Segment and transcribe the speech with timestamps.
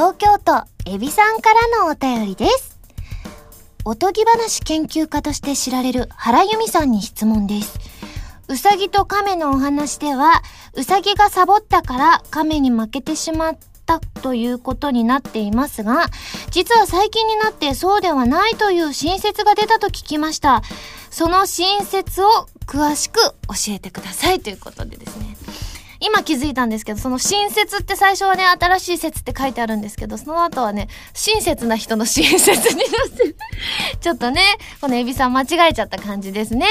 [0.00, 2.78] 東京都エビさんからのお便りです。
[3.84, 7.78] おとぎ話研究家として知られる原由美さんに質問です。
[8.48, 10.40] うさぎと亀のお話では、
[10.72, 16.06] うさぎがサボったから亀に負けてしまったということになっていますが、
[16.50, 20.62] 実は最近になってそうではないという新説が出たと聞きました。
[21.10, 25.29] その新説を詳しく教えてくださいということでですね。
[26.00, 33.34] 今気づいたんですけど、その親切って最初はね、新しい説って書いてあるんですけど、その後はね、親切な人の親切になって。
[34.00, 34.42] ちょっとね、
[34.80, 36.66] このエビさん間違えちゃった感じですね。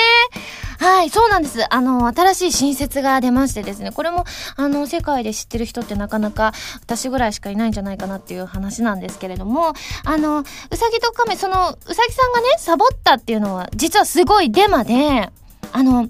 [0.80, 1.64] はい、そうなんです。
[1.74, 9.74] あの、新しい新説が出ましてですね、これも、あの、世界で知ってる人ってなかなか私ぐらいしかいないんじゃないかなっていう話なんですけれども、
[10.05, 15.30] あの、うさぎと亀、その、うさぎさんがね、サボったっていうのは、実はすごいデマで、
[15.72, 16.08] あの、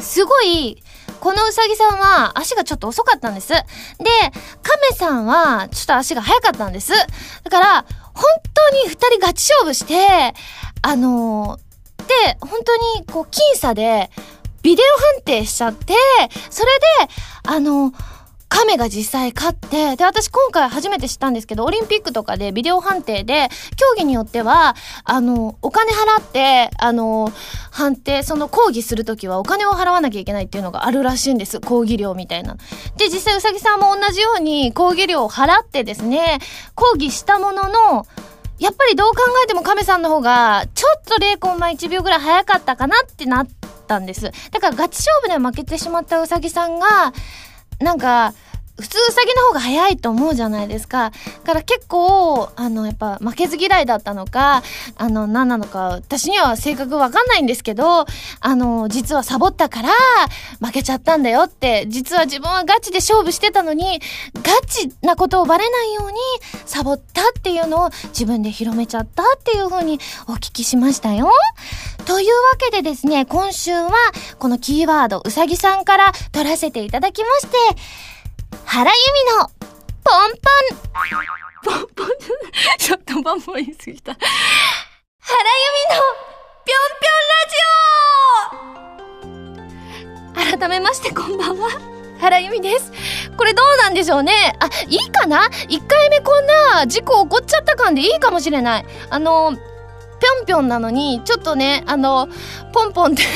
[0.00, 0.82] すごい、
[1.20, 3.48] このうさぎさんは足がちょっと遅かったんです。
[3.48, 3.60] で、
[4.62, 6.92] 亀さんはちょっと足が速かったんです。
[6.92, 10.34] だから、本当に二人ガチ勝負して、
[10.82, 11.66] あのー
[12.06, 14.10] で、本当にこう、僅差で、
[14.62, 15.94] ビデオ判定しちゃって、
[16.50, 16.70] それ
[17.06, 17.12] で、
[17.44, 17.92] あの
[18.48, 27.32] 亀が実際勝って、で、私今回初めて知ったんですけど、オリンピックとかでビデオ判定で、競技によっては、あの、お金払って、あの、
[27.70, 31.60] 判定、その抗議するときはお金を払わなきゃいけないっていうのがあるらしいんです。
[31.60, 32.56] 抗議料みたいな。
[32.96, 36.38] で、実際うさぎさんも同じように抗議料を払ってですね、
[36.74, 38.06] 抗議したものの、
[38.58, 43.48] やっぱりどう考えても亀さんの方が、ちょっと0コンマ1秒ぐらい早かったかなってなっ
[43.86, 44.30] たんです。
[44.50, 47.12] だからガチ勝負で負けてしまったうさぎさんが、
[47.78, 48.32] なんか、
[48.78, 51.10] 普通ウサギの方が早いと思うじゃないですか。
[51.10, 54.62] だから結構、あの、やっぱ負けず嫌いだったのか、
[54.96, 58.04] あの、何なのか、私には正確わかんないんですけど、
[58.40, 59.88] あの、実はサボったから
[60.60, 64.00] 負けちゃったんだよって、実は自分はガチで勝負してたのに、
[64.34, 66.18] ガチなことをバレないように
[66.66, 69.98] サボったっていうのを自分で広めちゃったっていう風に
[70.28, 71.30] お聞きしましたよ。
[72.04, 73.90] というわけでですね、今週は
[74.38, 77.56] このキーワード、うさぎさんから取らせていただきまして、
[78.64, 79.50] 原由美の
[80.04, 80.78] ポンポン、
[81.64, 82.06] ポンポン、
[82.78, 84.12] ちょっとポンポン言い過ぎた。
[84.12, 86.02] 原由美の
[86.64, 87.26] ぴょんぴょん
[90.30, 91.70] ラジオ改めましてこんばんは。
[92.20, 92.92] 原由美です。
[93.36, 98.86] これどうなんでしょうねあ、いいかな ?1 回目こんな事故起こっちゃった感でいいかもしれない。
[99.10, 99.56] あの、
[100.18, 102.28] ぴょんぴょんなのに、ちょっとね、あの、
[102.72, 103.28] ポンポンって 違う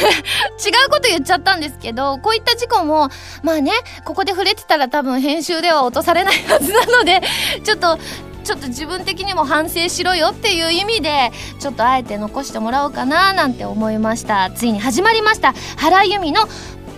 [0.91, 3.09] こと言っちゃったんですけど、こういった事故も、
[3.43, 3.73] まあね、
[4.05, 7.21] ここで触れてたら多分編集では落とされないはずなので、
[7.65, 7.99] ちょっと、
[8.43, 11.31] ちょっと自分的にも反省しろよっていう意味で、
[11.61, 14.51] ちょっとあえて残してもらおうかななんて思いました。
[14.51, 15.55] ついに始まりました。
[15.77, 16.49] 原由美の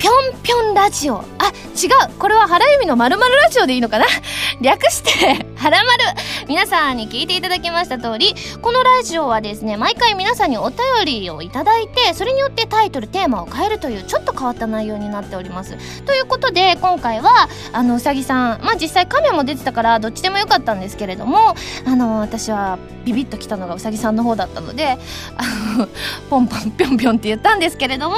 [0.02, 1.18] ぴょんぴょんラジオ。
[1.18, 2.18] あ、違う。
[2.18, 4.06] これは原由美のまるまるラジオでいいのかな？
[4.60, 6.02] 略して、 はらまる。
[6.48, 15.76] 皆さんに聞いていただきました通り、このラジオはですね、毎回皆さんにお便りをいただいて、それによってタイトル、テーマを変えるという、ちょっと変わった内容になっております。
[16.04, 21.54] ということで、今回は、あの、うさぎさん、まあ、実際亀も出てたから、どっちでもよかったんですけれども、
[21.86, 24.98] あの、私は、ビビッときたのがうさぎさんの方だったので、
[25.36, 25.88] あの、
[26.28, 28.16] ポンポンぴょんぴょんって言ったんですけれども、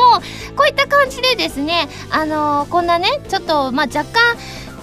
[0.56, 4.36] こういった感じでですね、ねあのこんなね、ちょっと、まあ、若干、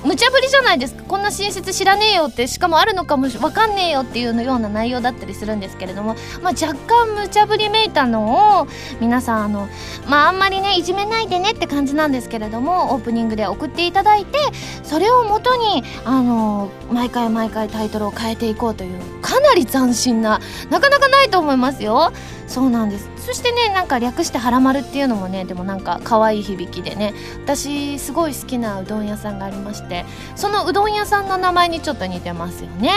[0.03, 1.03] 無茶ぶりじゃないですか。
[1.03, 8.67] こんな親切知らねえよってしかもあるのかもわかんねえよっていうのような内容だったりするんですけれども、まあ、若干無茶ぶりめいたのを
[8.99, 9.67] 皆さんあの
[10.09, 14.39] まああんまりねいじめないでねって感じなんですけれどもオープニングで送っていただいて
[14.81, 20.39] それをもとにあの毎回毎回タイトルを変えていこうというかなり斬新な
[20.71, 22.11] なかなかないと思いますよ。
[22.51, 23.09] そうなんです。
[23.15, 27.13] そしてねなんか略して「はらまる」っていうのもねでもなんか可愛い響きでね
[27.45, 32.91] 私すごい好きなうどん屋さんがありましてそのうどん屋さんの名前にちょっと似てますよね。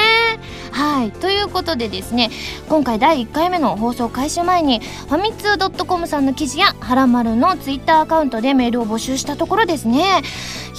[0.72, 1.12] はい。
[1.12, 2.30] ということでですね
[2.68, 10.22] 今回第1回目の放送開始前にファミツー .com さんの記事やはらまるのツイッターアカウントでメールを募集したところですね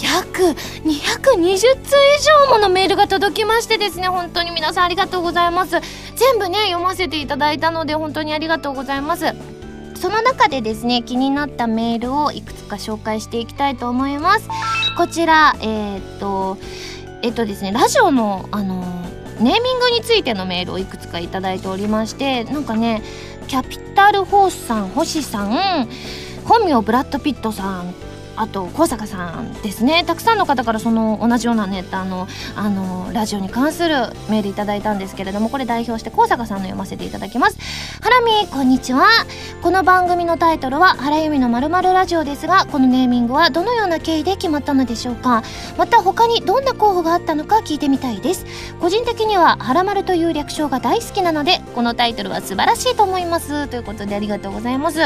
[0.04, 0.39] 約
[0.83, 5.77] 220通以上ものメールが届きましてですね本当に皆さんありがとうございます。
[6.15, 9.33] 全部ね読ませていただいたので本当にありがとうございます。
[9.95, 14.50] その中でですね気になったメールをいくつか紹介していきたいと思います。
[14.97, 16.57] こちらえーっと
[17.21, 18.83] えっとですねラジオのあの
[19.39, 23.01] ネーミングについてのメールをいくつかいただいておりましてなんかね
[23.47, 25.88] キャピタルホースさん星さん
[26.45, 27.94] 本名ブラッド・ピットさん
[28.36, 30.04] あと高坂さんですね。
[30.06, 33.96] たくさんの方からその同じようなネタのあのラジオに関する
[34.30, 37.58] メールいただいたんですけれどもこれ代表して高坂さんの読ませていただきます。
[38.02, 39.08] ハラミこんにちは。
[39.62, 45.44] この番組のタイトルは「原由美のまるラジオ」ですがこのネーミングはどのような経緯で決まったのでしょうか。
[45.78, 48.46] また他にどんな候補があったのか聞いてみたいです。
[48.82, 53.68] 個人的には「はらまる」という略称が大好きなのでこのタイトルは素晴らしいと思います。
[53.68, 55.00] ということでありがとうございます。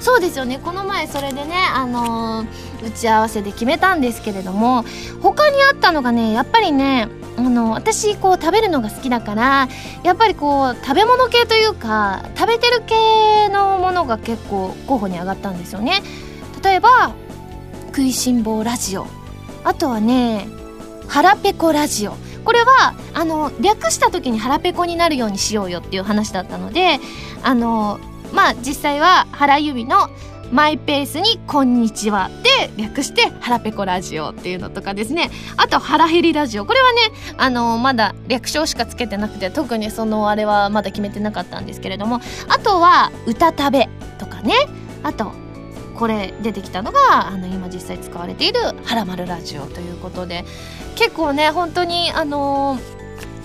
[0.00, 0.58] そうですよね。
[0.58, 4.84] この前それでねあのー、打ち合わせで決めたんですけれども
[5.22, 9.68] 他にあったのがねやっぱりねあの私こう食べるのが好きだから
[10.02, 16.02] やっぱりこう食べ物系というか食べてる系のものが結構候補に上がったんですよね。
[16.62, 17.14] 例えば
[17.86, 19.06] 食いしん坊ラジオ。
[19.64, 20.46] あとはね
[21.08, 22.16] 腹ペコラジオ。
[22.44, 27.00] これはあの略した時に腹ペコになるようにしようよっていう話だったので
[27.42, 27.98] あの
[28.34, 30.08] まあ実際は原由美の
[30.52, 35.30] マイペースにこんにちはで略して腹ペコラジオっていうのとかですね。
[35.56, 36.66] あと腹減りラジオ。
[36.66, 37.00] これはね
[37.38, 42.20] あのまだ略称しかつけてなくて特にそのあれはまだ決めてなかったんですけれども。
[42.48, 43.88] あとは歌食べ
[44.18, 44.54] とかね。
[45.02, 45.32] あと
[45.96, 50.44] これ出てきたのがあの今実際使われている「はらまるラジオ」ということで。
[50.96, 53.03] 結構ね本当にあのー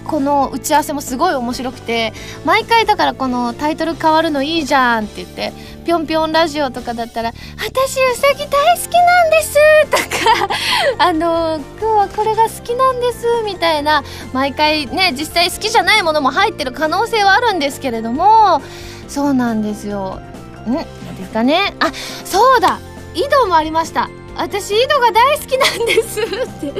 [0.09, 2.13] この打ち合わせもすごい面白くて
[2.43, 5.53] 毎回だからこのタイトル変わるのいいじゃんって言って
[5.85, 7.31] ぴょんぴょんラジオとかだったら
[7.63, 9.55] 「私うさぎ大好きなんです」
[9.91, 10.49] とか
[10.97, 14.03] 「あの今日はこれが好きなんです」みたいな
[14.33, 18.63] 毎回ね実際好きじゃないものも入ってる可能性はあるんですけれども
[19.07, 20.19] そうなんですよ。
[20.67, 20.73] ん？
[20.73, 20.85] で
[21.25, 21.75] すかね？
[21.79, 21.91] あ
[22.25, 22.79] そうだ！
[23.13, 24.09] 井戸もありました。
[24.39, 26.25] 私井戸が大好きなんですっ
[26.61, 26.71] て。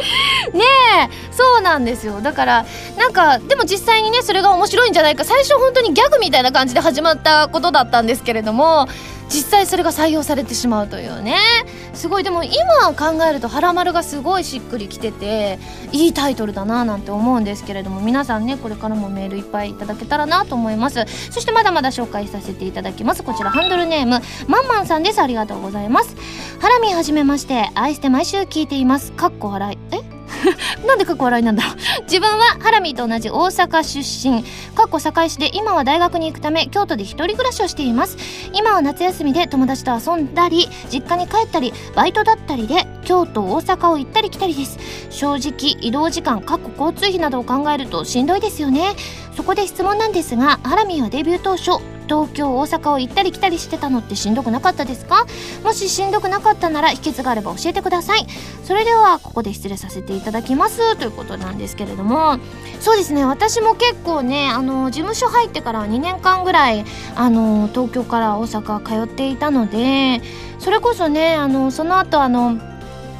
[0.58, 0.64] ね
[1.12, 1.34] え。
[1.34, 2.22] そうなんですよ。
[2.22, 2.66] だから
[2.98, 5.26] なんかでも実際にねそれが面白いんじゃないか。
[5.26, 8.88] 最初本当にギャグみたいな感じで始まったことだったんですけれども
[9.30, 11.38] 実際それが採用されてしまうというね。
[11.94, 12.24] すごい。
[12.24, 15.60] でも今考えると「はらまる」がすごいしっくりきてて
[15.92, 21.06] いいタイトルだななんて思うんですけれども皆さんねこれからもメールいっぱいいただけたらなと思います。
[21.32, 23.24] そしてまだまだ紹介させていただきます。
[23.24, 25.22] こちらハンドルネームまんまんさんです。
[25.22, 26.16] ありがとうございます。
[26.60, 27.70] ハラミはじめまして。
[27.76, 29.12] 愛して毎週聞いています。
[29.12, 29.78] かっこ笑い。
[29.96, 30.09] え？
[30.86, 31.76] なんでかっこ笑いなんだろう。
[32.04, 34.44] 自分はハラミーと同じ大阪出身。
[34.74, 38.18] かっこ堺市で今は大学に行くため京都で一人暮らしをしています。
[38.54, 44.78] 今は夏休みで友達と遊んだり実家に帰ったりバイトだったりで京都大阪を行ったり来たりです。
[45.10, 48.96] 正直移動時間かっこ交通費などを考えるとしんどいですよね。
[49.36, 55.28] そこで質問なんですがハラミはデビュー当初東京大阪を行ったり来たりしてたのってしんどくなかったですか？
[55.64, 58.26] もししんどくなかったなら秘訣があれば教えてください。
[58.64, 60.98] それではここで失礼させていただきます。
[60.98, 62.40] ということなんですけれども。
[62.80, 63.26] そうですね。
[63.26, 66.84] 私も結構ねあの事務所入ってから2年間ぐらい
[67.16, 70.22] あの東京から大阪通っていたので
[70.58, 72.58] それこそねあのその後あの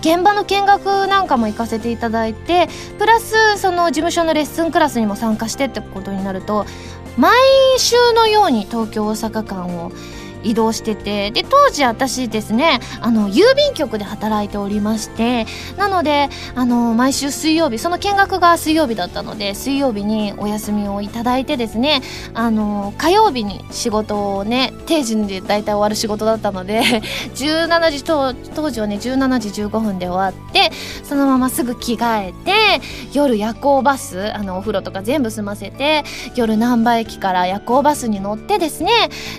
[0.02, 6.66] 現場の見学なんかも行かせていただいてプラスその事務所のレッスンクラスにも参加してってことになると
[7.18, 7.32] 毎
[7.78, 9.92] 週のように東京大阪間を
[10.44, 11.32] 移動してて。
[11.32, 15.46] で当時私ですねあの郵便局で働いておりまして
[15.78, 22.02] なのであの毎週水曜日その見学が水曜日だったので水曜日にお休みをいただいてですね
[22.34, 26.82] あの火曜日に仕事をね定時で大体終わる仕事だったので
[27.36, 30.72] 17時当当時はね17時15分で終わって
[31.04, 32.82] そのまますぐ着替えて
[33.14, 36.04] 夜夜行バスあのお風呂とか全部済ませて
[36.36, 38.92] 夜難波駅から夜行バスに乗ってですね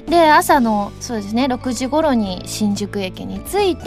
[0.08, 1.44] で朝のそうですね。
[1.44, 3.84] 6時頃に新宿駅に着いて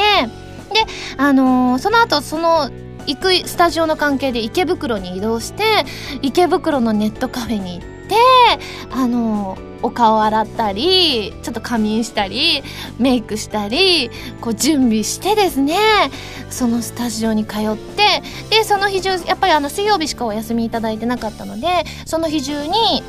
[0.74, 0.86] で
[1.18, 2.70] あのー、その後その
[3.06, 5.64] 行くスタジオの関係で池袋に移動して
[6.22, 8.16] 池袋のネットカフェに行って
[8.92, 12.64] あのー、お顔洗ったりちょっと仮眠したり
[13.00, 14.10] メイクしたり
[14.42, 15.78] こう準備してですね
[16.50, 21.68] そのスタジオに通ってでその日中やっぱりあの水曜日しかお休みいただいてなかったので
[22.06, 23.04] その日中に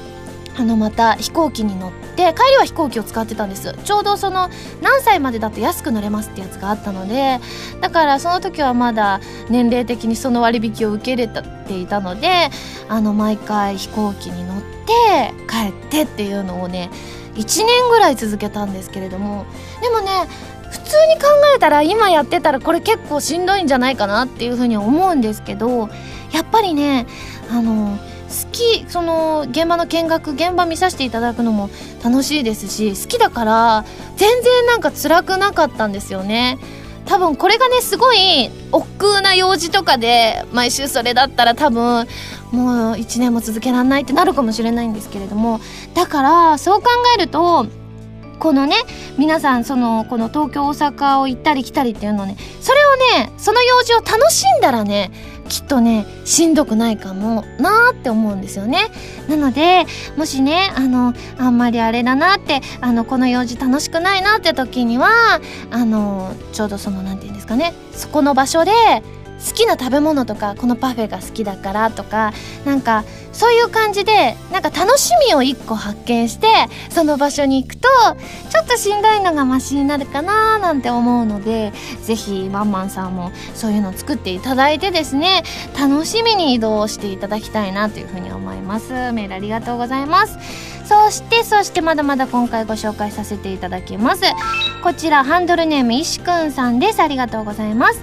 [0.57, 3.75] あのまた飛行機に乗って帰りは飛行機を使ってたんです。
[3.85, 4.49] ちょうどその
[4.83, 7.41] 何歳までだと安く乗れますってやつがあったので
[7.81, 12.51] だからその時はまだ年齢的にその割引を受け入れていたので
[12.89, 16.91] あの毎回飛行機に乗って帰ってっていうのをね
[17.35, 19.47] 1年ぐらい続けたんですけれども
[19.83, 20.11] でもね
[20.71, 25.89] 普通に考えたら今やってたらこれ結構しんどいんじゃないかなっていうふうに思うんですけど
[26.33, 27.07] やっぱりね
[27.51, 27.99] あの
[28.55, 31.69] きその現場の見学現場見させていただくのも
[32.03, 33.85] 楽しいですし好きだから
[34.17, 36.59] 全然なんか辛くなかったんですよね。
[37.07, 42.07] 多分これがねすごい億劫な用事とかで毎週それだったら多分
[42.51, 45.61] もう1年も続けられないってなるかもしれないんですけれども。
[45.93, 47.67] だからそう考えると
[48.45, 48.77] このね
[49.17, 55.11] 皆さんそのこの東京大阪を行ったり来たりっていうのねそれをねその用事を楽しんだらね
[55.49, 58.91] きっとねしんどくないかもなーって思うんですよね。
[59.31, 59.87] なので
[60.19, 65.09] もしねあのあんまりあれだなってあのこの用事楽しくないなって時には
[65.71, 68.73] あのちょうどその何て言うんですかねそこの場所で
[69.47, 72.33] 好きな食べ物とかこのパフェが好きだからとか
[72.65, 76.47] なんかそういう感じでなんか楽しみを一個発見して
[76.89, 77.89] その場所に行くと
[78.51, 81.73] ちょっとしんどいのがマシになるかななんて思うので
[82.03, 85.43] ぜひワンマンさんもそういうのを作っていただいてですね
[85.79, 88.93] 楽しみに移動していただきたいなというふうに思います。
[89.13, 90.39] メールありがとうございます。
[90.85, 94.23] そしてそしてまだまだ今回ご紹介させていただきます。
[94.83, 97.01] こちらハンドルネーム石くんさんです。
[97.01, 98.03] ありがとうございます。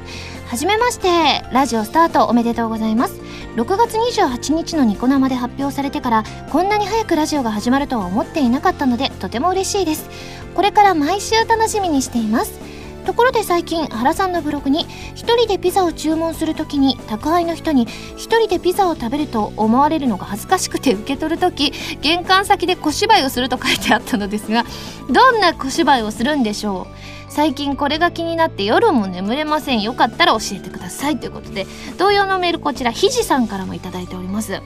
[0.51, 1.45] はじめまして。
[1.53, 3.21] ラジオスタートおめでとうございます。
[3.55, 10.09] 6月28日のニコ生で発表されてからこんなに早くラジオが始まるとは思っていなかったのでとても嬉しいです。
[10.53, 12.59] これから毎週楽しみにしています。
[13.01, 17.83] ところで最近原さんのブログに一人でピザを注文するときに宅配の人に
[18.15, 24.63] 一人でピザを食べると思われるのが恥ずかしくて受け取るとき玄関先で小芝居をすると書いてあったのですが
[25.09, 27.31] どんな小芝居をするんでしょう？
[27.31, 29.81] 最近これが気になって夜も眠れません。
[29.81, 31.17] よかったら教えてください。
[31.17, 31.65] ということで
[31.97, 34.61] 同様のメールこちらひじさんからも頂いております。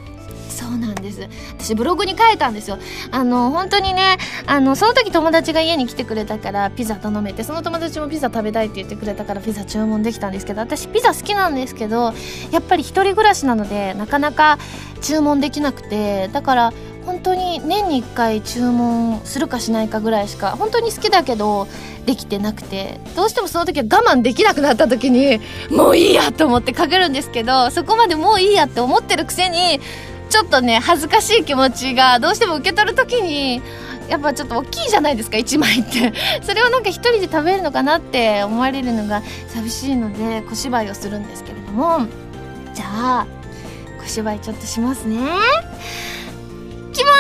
[0.66, 1.22] そうなんです。
[1.60, 2.80] 私ブログに書いたんですよ。
[3.12, 4.18] あの本当にね
[4.48, 12.14] あのその時友達が家に来てくれたからピザ頼めてその友達もピザ食べたいって言ってくれたからピザ注文できたんですけど私ピザ好きなんですけど
[12.52, 14.58] やっぱり一人暮らしなのでなかなか
[15.02, 16.74] 注文できなくてだから
[17.06, 21.68] 本当に年に1回注文するかしないかぐらいしか本当に好きだけど
[22.06, 29.80] できてなくてどうしてもその時は我慢できなくなった時にもういいやと思ってかけるんですけどそこまでもういいやって思ってるくせに
[30.30, 33.62] ちょっとね恥ずかしい気持ちがどうしても受け取る時に
[34.10, 36.14] やっぱちょっと大きいじゃないですか1枚って。
[36.44, 42.06] それをなんか1人で食べるのかなって思われるのが寂しいので小芝居をするんですけれども。
[42.74, 43.26] じゃあ
[44.04, 45.18] 小芝居ちょっとしますね。
[46.94, 47.12] きま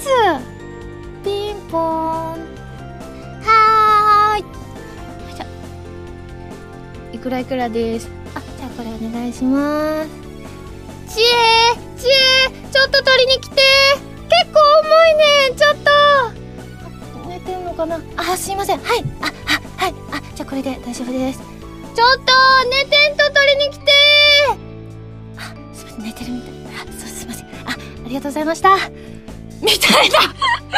[0.00, 0.08] す。
[1.24, 1.80] ピンポン。
[3.42, 4.44] はい。
[7.16, 8.08] いくらいくらです。
[8.34, 10.08] あじゃあこれお願いします。
[11.14, 13.60] ちえちえちょっと取りに来て。
[14.30, 15.76] 結構重いねちょっ
[17.22, 17.28] と。
[17.28, 18.00] 寝てんのかな？
[18.16, 18.78] あすいません。
[18.78, 19.04] はい。
[19.20, 19.94] ああはい。
[20.12, 21.40] あじゃあこれで大丈夫です。
[21.40, 22.32] ちょっと
[22.70, 23.92] 寝てんと取りに来て。
[25.36, 26.04] あすいません。
[26.04, 26.52] 寝てるみたい。
[26.88, 27.46] あそうすいません。
[27.46, 28.76] あありがとうございました。
[29.60, 30.18] みたいな。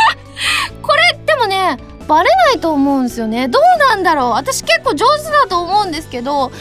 [0.82, 1.76] これでもね
[2.08, 3.46] バレないと思うんですよね。
[3.46, 4.30] どうなんだろう。
[4.30, 6.48] 私結構上手だと思うんですけど。
[6.48, 6.54] ね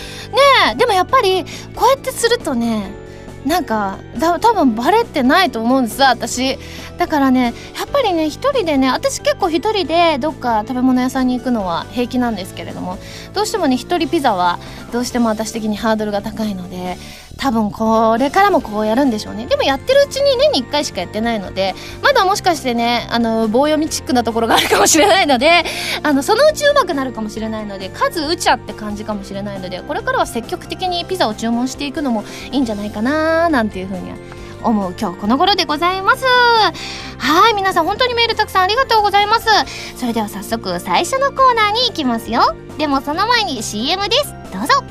[0.74, 1.44] えでもやっぱり
[1.76, 3.01] こうやってするとね
[3.46, 6.58] なんか多分バレてないと思うんです私。
[7.02, 13.00] だからねやっぱりね一人でね私結構一人でどっか食べ物屋さんに行くのは平気なんですけれども
[13.34, 14.60] どうしてもね一人ピザは
[14.94, 16.98] どうしても私的にハードルが高いので
[17.40, 19.48] 多分これからもこうやるんでしょうね。
[19.48, 25.64] でもやってるうちに年に1回しかやってないのでまだもしかしてねあの棒読みチックなところがあるかもしれないので
[26.04, 34.18] あのそのうちうまくなるかもしれないので数打ちゃって感じかもしれないのでこれからは積極的にピザを注文していくのもいいんじゃないかななんていうふうには
[34.64, 36.26] 思う今日この頃でございます。
[36.26, 39.48] はい皆さん本当にメールたくさんありがとうございます。
[39.96, 42.56] それでは早速最初のコーナーに行きますよ。
[42.78, 44.34] でもその前に CM です。
[44.54, 44.84] どうぞ。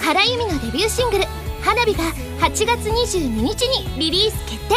[0.00, 1.24] 原由美のデビューシングル
[1.62, 2.04] 「花火」が
[2.40, 4.74] 8月22日にリリース決定。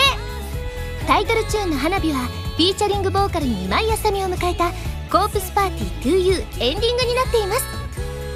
[1.07, 2.19] タイトルチューンの「花火」は
[2.55, 4.71] フィーチャリングボーカルに今井あさみを迎えた
[5.11, 7.63] 「コープスパーティー 2U」エンディングになっています。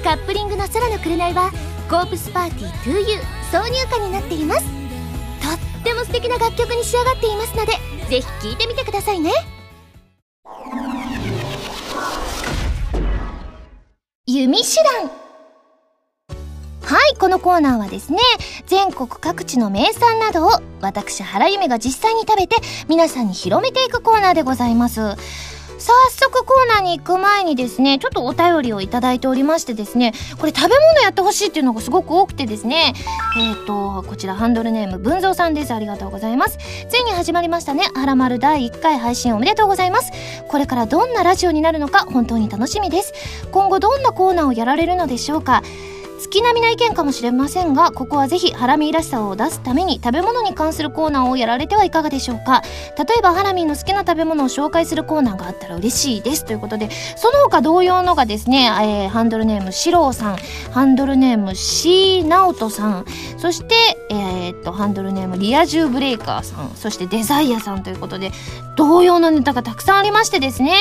[0.04, 1.50] カップリングの「空の紅」は
[1.90, 3.20] 「コープスパーティー 2U」
[3.50, 4.60] 挿入歌になっています。
[4.62, 4.68] と
[5.80, 7.72] っても素敵な楽曲に仕上がっていますので
[8.08, 9.32] ぜひ聴いてみてくださいね。
[14.26, 15.10] 弓手段。
[16.84, 18.18] はい、このコーナーはですね、
[18.66, 22.56] 全国各地の名産などを私、原由美が実際に食べて
[22.88, 25.16] 皆さんに広めていくコーナーでございます。
[25.80, 32.92] 早速コーナーに行く前にですね、ちょっとお便りをいただいておりましてですね、これ食べ物やってほしいっていうのがすごく多くてですね、
[33.38, 35.72] えっ、ー、と、こちらハンドルネーム文蔵さんです。
[35.72, 36.58] ありがとうございます。
[36.88, 40.12] ついに始まりましたね、はらまる第1回配信おめでとうございます。
[40.48, 43.14] これからどんなラジオになるのか本当に楽しみです。
[43.50, 45.62] 今後どんなコーナーをやられるのでしょうか
[46.20, 52.62] 月並みな意見かもしれませんがここはぜひハラミーらしさを出すために食べ物に関するコーナーをやられてはいかがでしょうか。
[52.98, 56.44] 例えばハラミーの好きな食べ物を紹介するコーナーがあったら嬉しいです。
[56.44, 60.36] ということでその他同様のがですね、えー、ハンドルネームシローさん
[60.72, 63.04] ハンドルネームシーナオトさん
[63.38, 63.74] そして、
[64.10, 68.32] えー、っとハンドルネームリア充ブレイカーさんそしてデザイアさんということで
[68.76, 70.74] 同様のネタがたくさんありましてですね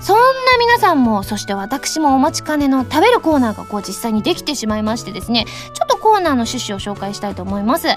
[0.00, 0.22] そんな
[0.58, 7.88] 皆さんもそして私もお待ちかねの食べるコーナーがこう実際にできてしままいましてですねちょっとコーナーの趣旨を紹介したいと思います。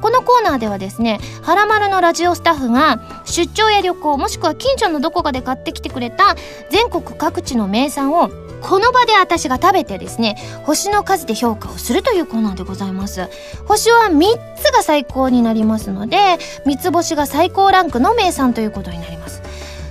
[0.00, 6.36] このコーナーではですね「はらまる」のラジオスタッフが出張や旅行もしくは近所のどこかで買ってきてくれた
[6.70, 8.30] 全国各地の名産を
[8.62, 13.28] この場で私が食べてですね星の数で評価をするというコーナーでございます。
[13.66, 19.42] 星は3つが最高になりますので3つ星が最高ランクの名産ということになります。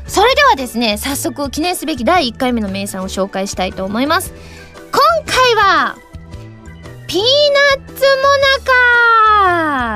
[0.07, 4.33] それではですね早速記念すべき第1回目の名産を紹介したいと思います。
[4.91, 5.97] 今回は
[7.09, 7.21] ピー
[7.79, 8.21] ナッツモ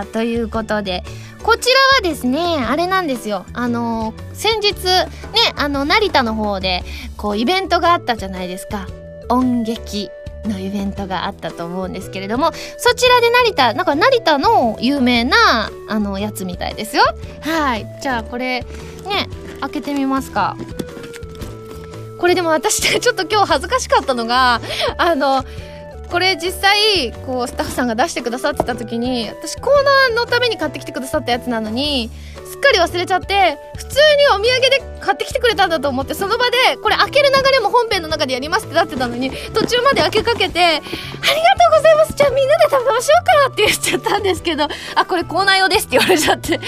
[0.02, 1.04] ナカということで
[1.44, 3.46] こちらはですねあれなんですよ。
[3.54, 5.06] あの先日ね
[5.56, 6.84] あの成田の方で
[7.16, 8.88] こうイベントがあったじゃないですか。
[9.30, 10.10] 音劇
[10.46, 17.04] のイベントがあったと思うんですけれどもそちらで成田なんか成田の有名なあのやつみたいですよ。
[17.42, 17.86] はい。
[18.02, 18.62] じゃあこれ
[19.06, 19.30] ね
[19.62, 20.58] 開けてみますか。
[22.18, 24.62] これでも私ちょっと今日恥ずかしかったのが
[24.98, 25.46] あの
[26.14, 32.12] これ実際こうスタッフさんが出してくださってた時に私コーナーのために買ってきてくださったやつなのに
[32.52, 46.60] すっかり忘れちゃって普通にお土産で買ってきてくれたんだと思ってその場でこれ開ける流れも本編の中でやりますってなってたのに途中まで開けかけて「ありがとうございますじゃあみんなで食べましょうか」って言っちゃったんですけど「あこれコーナー用です」って言われちゃって。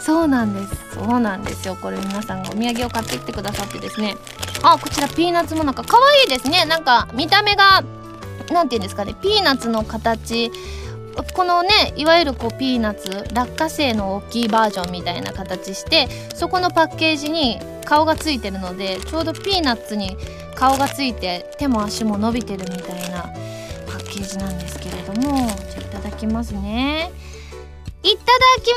[0.00, 0.94] そうなんです。
[0.94, 1.76] そうなんですよ。
[1.76, 4.16] これ皆さんがお土産を買ってきてくださってですね。
[4.62, 6.64] あこちらピーナッツもなんか可愛いですね。
[6.64, 7.82] なんか見た目が
[8.50, 10.50] 何て言うんですかねピーナッツの形
[11.34, 20.16] このねいわゆるこうピーナッツ落花生の大きいバージョンみたいな形してそこのパッケージに顔がついてるのでちょうどピーナッツに
[20.54, 23.22] 顔がついて手も足も伸びてるみたいな
[23.86, 25.46] パッケージなんですけれどもじゃ
[25.78, 27.10] あいただきますね。
[28.02, 28.22] いただ
[28.62, 28.70] き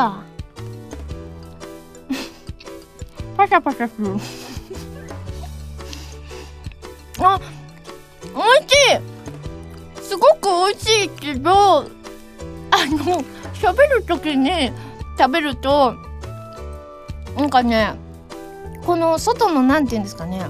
[0.00, 0.38] ます。
[3.36, 4.16] パシャパシャする。
[7.24, 7.38] あ
[8.38, 10.02] 美味しい。
[10.02, 14.72] すごく美味しいけどあの喋る時に
[15.18, 15.94] 食べると
[17.36, 17.94] なんかね
[18.86, 20.40] この外の何て言うんですかね。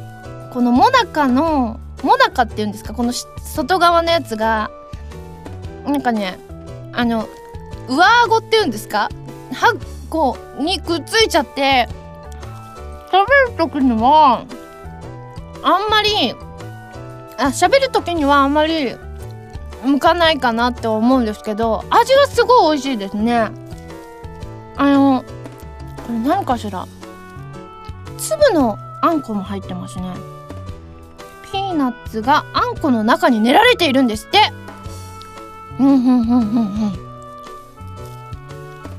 [0.53, 2.95] このモナカのモナカっていうんですか？
[2.95, 4.71] この外側のやつが
[5.85, 6.39] なんかね
[6.93, 7.29] あの
[7.89, 9.09] 上顎っていうんですか？
[9.55, 9.75] は
[10.09, 11.89] こうにくっついちゃって
[13.11, 14.45] 食べる時には
[15.63, 16.35] あんまり
[17.39, 18.97] あ喋る時にはあんまり
[19.85, 23.51] 向かないかなって思うんですけど味はすごい美味しいですね。
[24.77, 25.25] あの
[26.07, 26.87] これ何かしら
[28.19, 30.15] 粒のあんこも入ってますね。
[31.53, 34.53] ピーナッツがあんこの中に練られているんですって。
[35.79, 36.41] うんうんうんうんう
[36.87, 36.93] ん。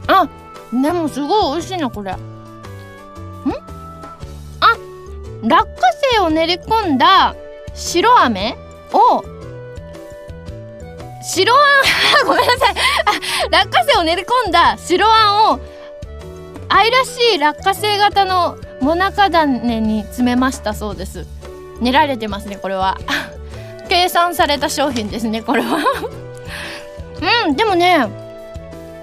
[0.08, 0.28] あ
[0.72, 2.12] でもすごい美味しいなこれ。
[2.14, 2.16] ん？
[2.16, 2.18] あ
[5.44, 7.36] 落花生を練り込んだ
[7.74, 8.58] 白飴？
[8.94, 9.24] を
[11.22, 12.76] 白あん ごめんなさい。
[13.52, 14.78] あ落花生を練り込んだ。
[14.78, 15.60] 白あんを。
[16.70, 20.74] 愛らしい落花生型のもなか種に詰めました。
[20.74, 21.26] そうです。
[21.82, 22.98] 練られてますねこれは。
[23.90, 25.78] 計算された商品ですねこれは。
[27.48, 28.08] うんでもね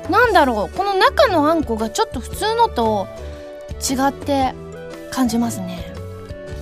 [0.08, 0.76] なんだろう。
[0.76, 3.06] この中のあんこがちょっと普通のと
[3.78, 4.54] 違って
[5.10, 5.92] 感じますね。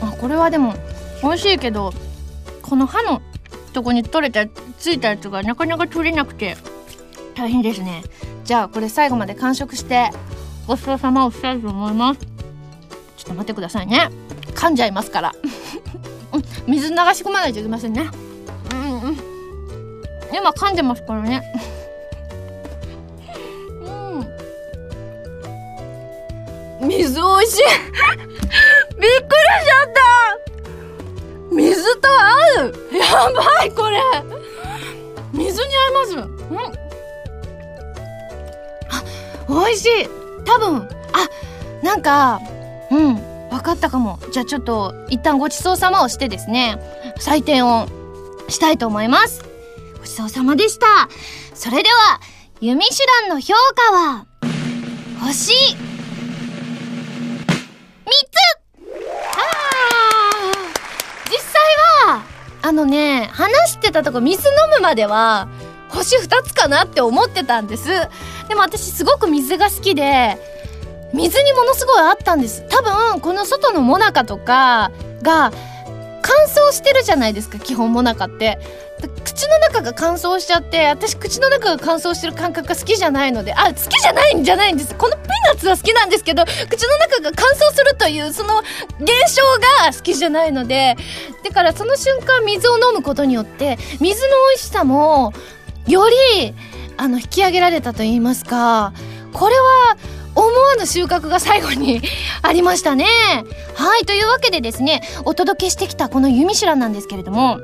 [0.02, 0.74] あこれはでも
[1.24, 1.92] 美味しいけど
[2.60, 3.22] この歯の
[3.72, 4.46] とこに取れた
[4.78, 6.56] ついたやつがなかなか取れなくて
[7.34, 8.04] 大変ですね。
[8.44, 10.10] じゃあこれ最後まで完食して
[10.66, 12.20] ごちそうさまをしたいと思います。
[12.20, 14.10] ちょっと待ってくださいね。
[14.54, 15.34] 噛んじゃいますから。
[16.68, 18.08] 水流し込まないといけませんね。
[18.72, 19.16] うんうん。
[20.32, 21.42] 今噛んでますからね。
[26.80, 26.88] うん。
[26.88, 27.62] 水美味しい。
[29.00, 29.10] びっくりし
[29.66, 30.53] ちゃった。
[31.50, 32.74] 水と合う。
[32.96, 34.00] やばいこれ。
[35.32, 36.16] 水に合います。
[36.16, 36.58] うん。
[38.90, 40.08] あ美味しい。
[40.44, 41.28] 多分あ
[41.82, 42.40] なんか
[42.90, 43.14] うん。
[43.50, 44.18] 分かったかも。
[44.32, 46.78] じゃあちょっと一旦ごちそうさまをしてですね。
[47.20, 47.86] 採点を
[48.48, 49.44] したいと思います。
[49.98, 50.86] ごちそうさまでした。
[51.54, 52.20] それでは
[52.60, 54.26] ユミシュランの評価は
[55.20, 55.54] 星。
[62.74, 65.48] のね、話してたとこ水飲むまでは、
[65.88, 67.88] 星2つかなって思ってたんです。
[68.48, 70.36] でも私すごく水が好きで、
[71.12, 72.64] 水にものすごいあったんです。
[72.68, 74.90] 多分、この外のモナカとか
[75.22, 75.52] が、
[76.22, 78.58] 乾燥してるじゃないですか、基本モナカって。
[79.08, 84.94] 口の中が乾燥しちゃって私口の中が乾燥してる感覚が好きじゃないのであ好きじゃないんじゃないんです。
[84.94, 88.60] このピーナッツは好きなんですけど口の中が乾燥するというその
[89.00, 89.42] 現象
[89.86, 90.96] が好きじゃないので
[91.44, 95.32] だからその瞬間水を飲むことによって水の美味しさも
[95.86, 96.54] より
[96.96, 98.92] あの引き上げられたと言いますか
[99.32, 99.96] これは
[100.34, 102.02] 思わぬ収穫が最後に
[102.42, 103.06] ありましたね。
[103.74, 107.60] はいというわけでですねお届けしてきたこの「ユミシュラン」なんですけれども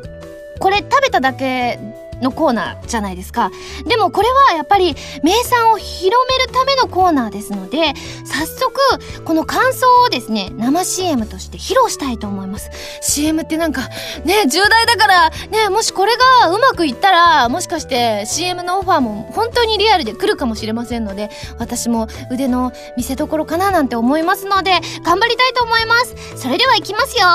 [0.61, 1.79] これ食べただけ
[2.20, 3.51] のコーナーじゃないですか。
[3.87, 7.94] でもこれはやっぱり名産を広めるためのコーナーですので
[8.27, 8.79] 早速
[9.25, 12.70] この感想をですね生 CM として披露したいと思います。
[13.01, 13.88] CM ってなんか
[14.25, 26.14] ね重大だからねもしこれがうまくいったらもしかして CM のオファーも本当にリアルで来るかもしれませんので私も腕の見せ所かななんて思いますので頑張りたいと思います。
[26.37, 27.27] それではいきますよ。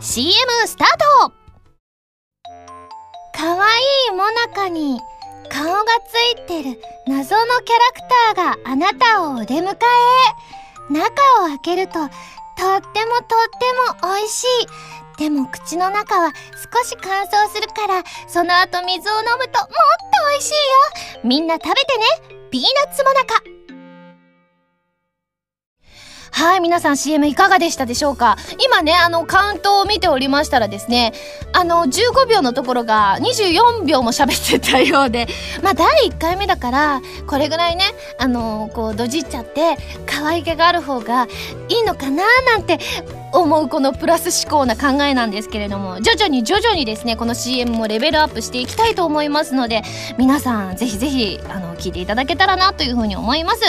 [0.00, 0.34] CM
[0.66, 0.88] スター
[1.28, 1.41] ト
[3.42, 5.00] かわいいもなかに
[5.50, 8.00] 顔がついてる謎のキャラク
[8.36, 10.92] ターがあなたをお出迎え。
[10.92, 11.10] 中
[11.42, 12.86] を開けるととってもとっ
[13.98, 14.46] ても美味しい。
[15.18, 16.32] でも口の中は
[16.72, 19.74] 少し乾燥するからその後水を飲むともっと
[20.30, 20.52] 美味しい
[21.16, 21.20] よ。
[21.24, 22.38] みんな食べてね。
[22.52, 23.42] ピーナッツもなか。
[26.34, 28.36] はい、皆さん CM いかがでしたでしょうか？
[28.58, 31.12] 今ね、あの、カウントを見ておりましたらですね、
[31.52, 35.28] あの、15秒のところが24秒も喋ってたようで、
[35.62, 37.84] まあ、第1回目だから、これぐらいね、
[38.18, 41.28] あの、こう、どじっちゃって、可愛げがある方が
[41.68, 42.80] いいのかななんて
[43.32, 49.82] 思うこのプラス思考な考えなんですけれども徐々に徐々にですねこの CM もレベルアップしていきたいと思いますので
[50.18, 53.60] 皆さんぜひぜひあの聞いていただけたらなというふうに思います。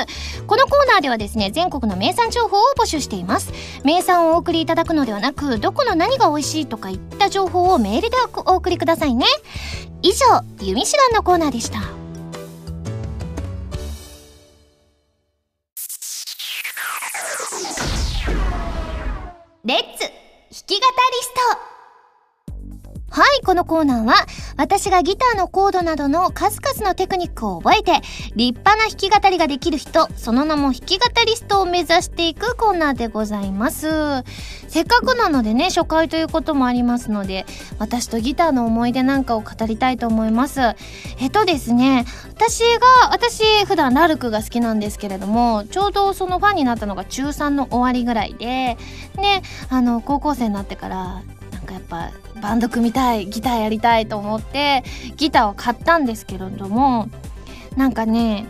[0.46, 3.52] このコーナーではですね全国の名産情報を募集しています。
[3.84, 9.26] 名産をお送りいただくのではなくどこの何が美味しいとかいった情報をメールでお送りくださいね。
[10.02, 12.03] 以上「ゆみしらん」のコーナーでした。
[23.44, 24.16] このコーナーは、
[24.58, 28.02] 私がギターのコードなどの数々のテクニックを覚えて、
[28.36, 34.24] 立派な弾き語りができる人、その名も弾き語りストを目指していくコーナーでございます。
[34.68, 37.46] せっかくなのでね、初回ということもありますので、
[37.80, 40.62] 私とギターの思い出なんかを語りたいと思います。
[41.20, 48.78] えっとですね、私が、私普段ラルクが好きなんですけれども、ちょうどそのファンになったのが中3の終わりぐらいで、
[49.16, 52.12] で、あの、高校生になってから、なんかやっぱ
[52.44, 54.84] バンド組みたいギターやりたいと思って
[55.16, 57.10] ギターを買ったんですけれども
[57.78, 58.46] なんかね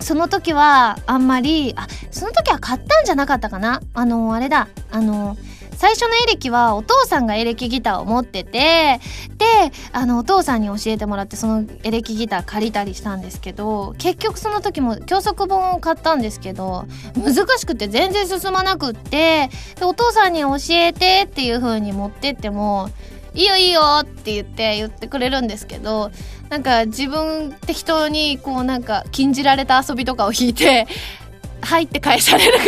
[0.00, 3.80] その時はあんまりあその時は買ったんじゃなかったかな？
[3.94, 5.36] あのあれだあの
[5.76, 9.00] 最初のエレキはお父さんがエレキギターを持ってて
[9.38, 9.46] で
[9.92, 22.90] あのお父さんに教えてもらってそのエレキギター借りたりしたんですけど結局その時も教則本を買ったんですけど難しくて全然進まなくってでお父さんに教えてっていう風に持ってっても
[23.34, 26.10] いいよいいよって言って言ってくれるんですけど
[26.48, 30.86] なんか自分適当にこうなんか禁じられた遊びとかを弾いて
[31.62, 32.64] 入って返されるから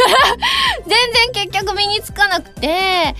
[0.86, 3.14] 全然結局身につかなくて、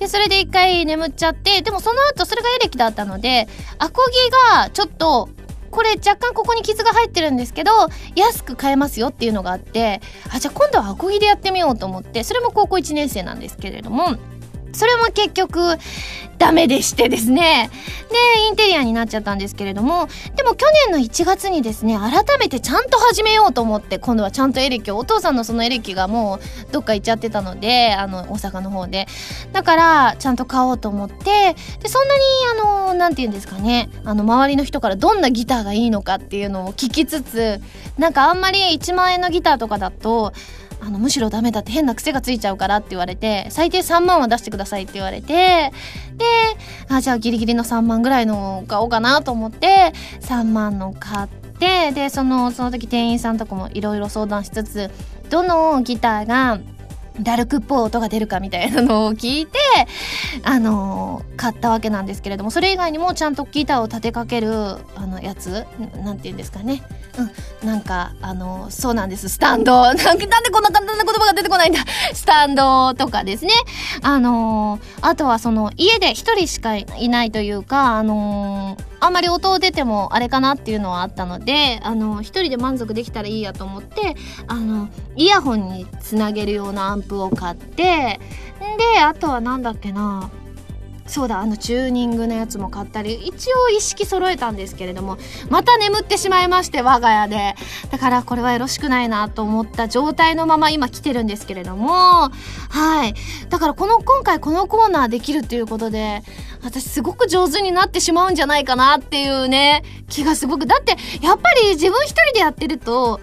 [0.00, 3.48] で、それで一回眠っちゃって、でもその後それがエレキだったので、
[3.78, 5.28] アコギがちょっと、
[5.70, 7.70] これ若干ここに傷が入ってるんですけど、
[8.16, 10.00] 安く買えますよっていうのがあって、
[10.34, 14.16] あ、じゃあ今度はアコギでやってみようと思って、それも高校1年生なんですけれども、
[14.72, 15.76] それも結局
[16.40, 17.70] ダメでしてですね。
[18.10, 18.16] で、
[18.48, 29.06] インテリアになっちゃったんですけれども、でも去年の1月にですね、改めてちゃんと始めようと思って、今度はちゃんとエレキを、お父さんのそのエレキがもうどっか行っちゃってたので、あの、大阪の方で。
[29.52, 32.22] だから、ちゃんと買おうと思って、で、そんなに、
[32.62, 37.60] あの、なんて言うんですかね、あの、周りの人からどんなギターがいいのかっていうのを聞きつつ、
[37.98, 40.32] なんかあんまり1万円のギターとかだと、
[40.82, 45.72] あのむしろダメだって変な癖がついちゃうからって言われて最低3万は出してくださいって言われて
[46.16, 46.24] で
[46.88, 54.90] あじゃあギリギリの3万ぐらいの買おうかなと思って3万の買ってでそのその時店員さんとかもいろいろ相談しつつ
[55.28, 56.58] どのギターが
[57.20, 59.58] ダルクっぽい音が出るかみたいなのを聞いて、
[60.44, 64.52] あのー、買ったわけなんですけれども、それ以外にもちゃんとギターを立てかける、
[64.96, 65.66] あの、やつ、
[66.02, 66.82] なんて言うんですかね。
[67.62, 69.82] うん、なんか、あのー、そうなんです、スタンド。
[69.82, 71.80] なんなんでこんな簡単な言葉が出てこないんだ。
[72.14, 73.52] スタンドとかですね。
[74.02, 84.14] あのー、あとはその、家で一人しかいないというか、あのあんまり音を出てもあれかなっていうのはあったので、あの、一人で満足できたらいいやと思って、
[84.46, 88.20] あの、イヤホンにつなげるようなアンプを買って、
[88.94, 90.30] で、あとは何だっけな、
[91.10, 95.18] そうだあのチューニングのやつも買ったり一応意識揃えたんですけれども
[95.48, 97.54] また眠ってしまいまして我が家で。
[97.90, 103.14] だからこれはよろしくないなと思った状態のまま今来てるんですけれどもはい。
[103.48, 106.22] だからこの今回このコーナーできるっていうことで
[106.62, 110.66] 私すごく上手になってしまうんじゃないかなっていうね気がすごく。
[110.66, 113.20] だってやっぱり自分一人でやってると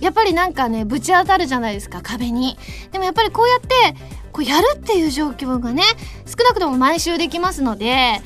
[0.00, 2.58] やっぱりなんかねぶち当たるじゃないですか壁に。
[2.92, 5.82] でもやっぱりこうやってこうやるっていう状況がね
[6.26, 8.20] 少なくとも毎週できますので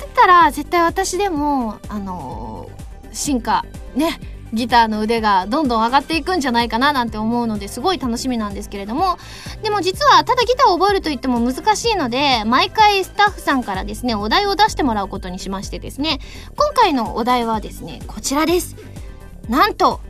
[0.00, 4.18] だったら絶対私でもあのー、進化ね
[4.52, 9.18] ギターの腕がどんどん上がっていくんじゃないかななんて思うのですごい楽しみなんですけれども
[9.62, 16.20] でも実はただギターを覚えると言っても難しいので毎回スタッフさんからですねお題を出してもらうことにしましてですね
[16.56, 18.76] 今回のお題はですねこちらです。
[19.48, 20.00] なんと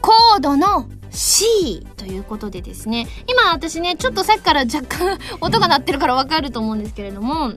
[0.00, 7.52] コードの C ということでですね今私ねちょっとさっきから若干 音が鳴ってるからわかると思うんですけれども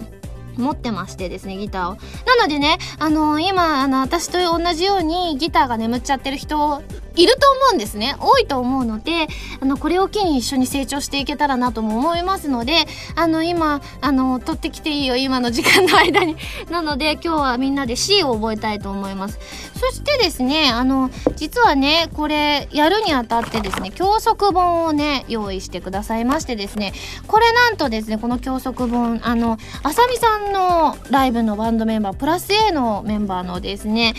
[0.58, 1.98] 持ってましてですねギターを。
[2.26, 6.82] なのでねあのー、今あの私と同じようにギターが眠っちゃってる人
[7.16, 8.16] いると思うんですね。
[8.20, 9.28] 多いと思うので
[9.60, 16.36] あのこれを機に一緒に成長していけたらなとも思いますのであの今あの取ってきていいよ今の時間の間に。
[16.70, 19.40] なので今日はみんなで C を覚えたいと思います。
[19.76, 26.94] そしてですねあの実はねこれやるにあたってですね教則本をね用意してくださいましてですね
[27.28, 34.14] これなんとですねこの教則本あのあさみさんのライブのバンドメンバープラス A のメンバーのですね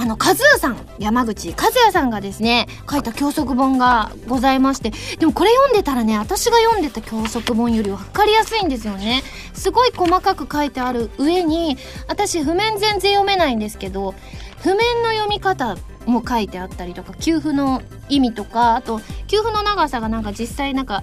[0.00, 9.24] あの、カズーさん、山口和也さんがですね、書いた教則本がございまして、でもこれ読んでたらね、私が読んでた教則本より分かりやすいんですよね。
[9.54, 14.14] すごい細かく書いてある上に、私譜面全然読めないんですけど、
[14.58, 21.02] 譜面の読み方も書いてあったりとか、給付の意味とか、あと、給付の長さがなんか実際なんか、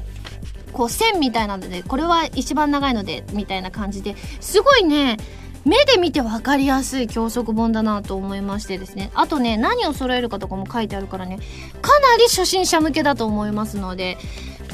[0.72, 5.18] こう線みたいなので、これは一番長いので、みたいな感じで、すごいね、
[5.66, 9.12] 目で見て分かりやすい教則本だなと思いましてですね。
[9.16, 11.40] あとね何を揃えるかとかも書いてあるからね。
[11.82, 14.18] かなり初心者向けだと思いますので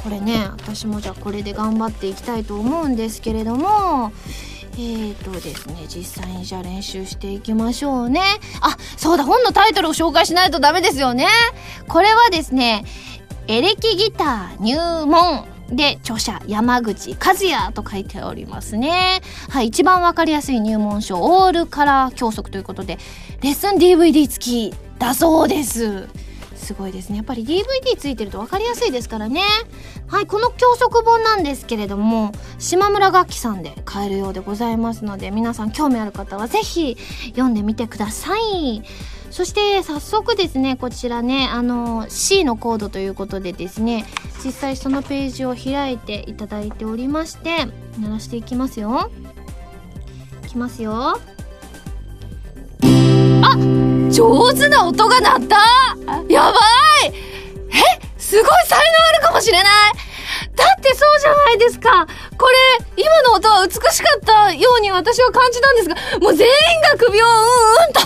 [0.04, 4.12] これね私もじゃあこれで頑張っていきたいと思うんですけれども
[4.74, 8.22] えーとですね実際にじゃあ練習していきましょうね。
[8.62, 11.28] あそうだ本のタイトルを紹介しないとダメですよね。
[11.88, 12.84] これはですね
[13.48, 15.46] エレキギター入門。
[15.72, 19.22] で、著者、山口和也と書いておりますね。
[19.50, 23.00] はい、一番わかりやすい入門書、オールカラー教則ということで、
[23.42, 26.08] レッスン DVD 付きだそうです。
[26.56, 27.18] すごいですね。
[27.18, 29.42] やっぱり DVD ついてると分かりやすいですからね。
[30.08, 36.98] はい、この教則本なんですけれども、島村楽器さんで買えるようでございますので、皆さん興味ある方はぜひ
[37.30, 38.84] 読んでみてください。
[39.32, 44.06] そして早速ですねこちらねあの C のコードということでですね
[44.44, 47.66] 実際そのページを開いていただいておりまして
[48.00, 49.10] 鳴らしていきますよ。
[50.44, 51.20] いきますよ。
[53.44, 53.56] あ
[54.12, 55.58] 上手な音が鳴った。
[56.30, 56.60] やば
[57.06, 57.08] い。
[57.08, 57.12] え
[58.18, 59.66] すごい才能あるかもしれない。
[60.56, 62.08] だってそうじゃないですか。
[62.38, 68.02] これ、今の音は美しかったように私は感じたんですが、もう全員が首をうんうんと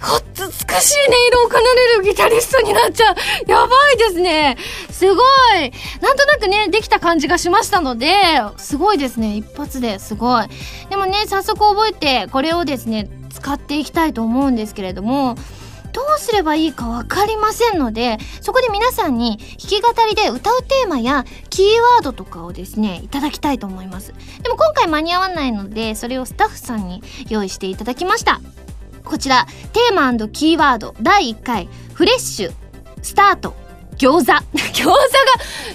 [0.00, 1.64] 美しい音色を奏で
[1.98, 3.16] るギタリストになっちゃう。
[3.50, 4.56] やばいですね。
[4.90, 5.72] すごい。
[6.00, 8.14] なんとなくね、できた感じがしましたので、
[8.56, 9.36] すごいですね。
[9.36, 10.46] 一発ですごい。
[10.88, 15.36] でもね、早速覚えて、これをですね、使っていきたいと思うんですけれども、
[15.92, 24.14] どうすればいいかわかりませんので、そこで皆さんに弾き語りで歌うテーマやキーワードとかをですね、いただきたいと思います。
[24.42, 28.40] でも今回間に合わないので、それをスタッフさんに用意していただきました。
[29.08, 32.52] こちら、テーマキーワード第1回、フレッシュ、
[33.00, 33.54] スタート、
[33.98, 34.32] 餃子。
[34.78, 34.98] 餃子が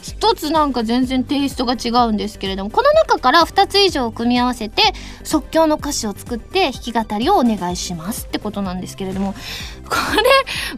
[0.01, 4.81] 一つなんか全然テイストが違うんですけれども、この中から2つ以上を組み合わせて
[5.23, 9.36] 即興の歌詞を作って弾き語りをお願いしますってことなんですけれども、
[9.88, 9.95] こ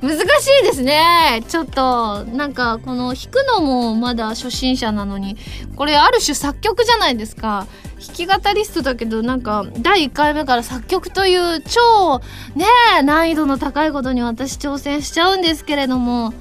[0.01, 0.23] れ難し
[0.62, 1.43] いですね。
[1.47, 5.38] ちょっと、なんかこの弾くのもまだ初心者なのに、
[5.75, 7.67] これある種作曲じゃないですか。
[8.05, 12.19] 弾き語りストだけどなんか第1回目から作曲という超
[12.55, 12.65] ね
[13.03, 16.34] 難易度の高いことに私挑戦しちゃうんですけれども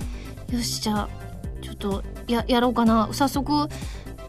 [0.54, 1.08] よしじゃあ
[1.60, 3.08] ちょっとややろうかな。
[3.12, 3.68] 早速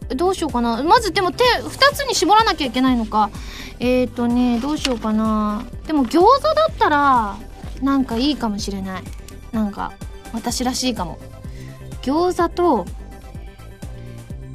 [0.08, 0.82] どうしようかな。
[0.82, 3.30] まずでも手2つに絞らなきゃいけないのか。
[3.78, 5.64] えっ、ー、とねどうしようかな。
[5.86, 7.36] でも餃子だったら
[7.82, 9.02] なんかいいかもしれない。
[9.52, 9.92] なんか
[10.32, 11.18] 私らしいかも。
[12.02, 12.86] 餃子と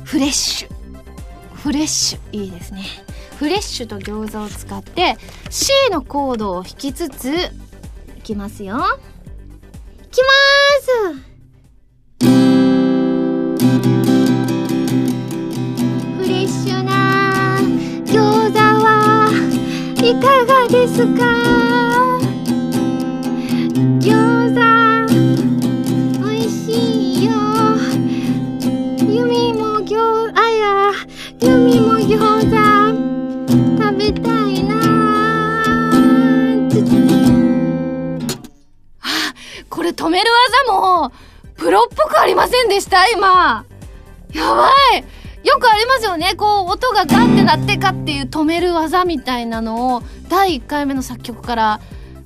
[0.03, 0.69] フレッシュ。
[1.55, 2.83] フレッシュいいですね。
[3.37, 5.15] フレッシュと餃子を使って
[5.49, 7.33] C のコードを弾きつつ
[8.17, 8.77] いきますよ。
[10.03, 10.27] いきま
[11.21, 11.30] す
[13.61, 13.67] フ
[16.27, 17.59] レッシュな
[18.05, 19.29] 餃子は
[19.97, 21.21] いかがですか？
[42.11, 43.65] くありませんでした今。
[44.33, 45.03] やばい。
[45.43, 46.35] よくありますよね。
[46.35, 51.81] こう音がガンってなってかっていう止める技みたいなのを第1回目の作曲から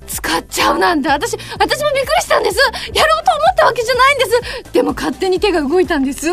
[0.07, 1.09] 使っちゃうなんて。
[1.09, 2.57] 私私もびっくりしたんです。
[2.93, 4.71] やろうと思ったわけじゃないんです。
[4.73, 6.27] でも勝手に手が動いたんです。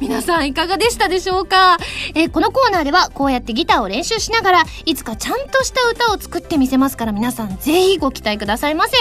[0.00, 1.78] 皆さんいかがでしたでしょうか、
[2.14, 8.96] えー、このコーナーではこうやってギターを練習しながらいつかちゃんとした歌を作ってみせますから皆さんぜひご期待くださいませ。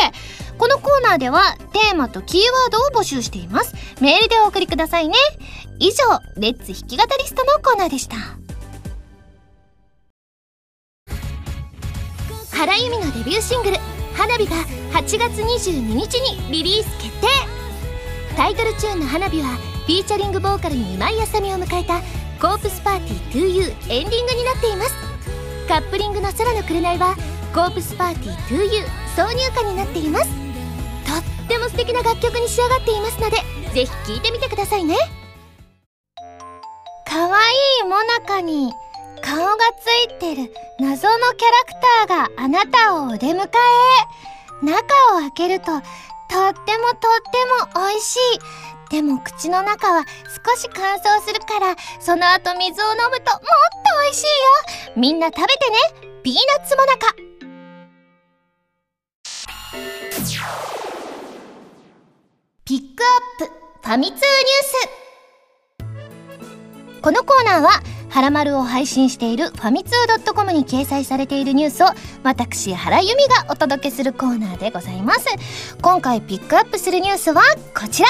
[0.58, 3.74] このコーナーではテーマとキーワードを募集しています。
[4.02, 5.16] メールでお送りくださいね。
[5.80, 6.04] 以上
[6.38, 8.16] レッツ弾き語りストのコーナーでした。
[12.56, 13.78] 原由美のデビューシングル
[14.16, 14.56] 「花火」が
[14.94, 17.28] 8月22日にリリース決定。
[18.36, 19.50] タイトルチューンの「花火」は
[19.86, 22.02] フィーチャリングボーカルに今井あさみを迎えた
[22.42, 24.96] 「コープスパーティー 2U」エンディングになっています。
[25.68, 27.16] カップリングの「空の紅」は
[27.54, 30.30] 「コープスパーティー 2U」挿入歌になっています。
[31.06, 33.38] とっても素敵な楽曲に仕上がっていますので
[33.74, 34.98] ぜひ聴いてみてくださいね。
[37.06, 38.72] かわいいもなかに。
[39.24, 41.72] 顔がついてる謎のキャラク
[42.08, 44.84] ターがあなたをお出迎え中
[45.16, 45.88] を開けるととってもと
[46.50, 46.62] っ
[47.32, 48.20] ても美味しい。
[48.90, 50.04] でも口の中は
[50.46, 53.44] 少し乾燥するからその後水を飲むともっと
[54.04, 54.94] 美味しいよ。
[54.98, 55.78] みんな食べてね。
[56.22, 57.16] ピーナッツもなか。
[62.66, 63.04] ピック
[63.42, 63.54] アップ。
[63.84, 64.24] ファミ通ニュー
[64.98, 65.03] ス。
[67.04, 71.88] このコーナーははらまるを配信しているファミツー .com に掲載されているニュースを
[72.24, 75.28] 私原由美がお届けするコーナーでございます。
[75.82, 77.42] 今回ピックアップするニュースは
[77.78, 78.10] こちら。